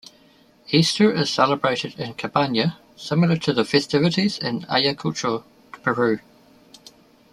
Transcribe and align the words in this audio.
Easter 0.71 1.11
is 1.13 1.29
celebrated 1.29 1.99
in 1.99 2.15
Cabana 2.15 2.79
similar 2.95 3.37
to 3.37 3.53
the 3.53 3.63
festivities 3.63 4.39
in 4.39 4.63
Ayacucho, 4.67 5.43
Peru. 5.83 6.19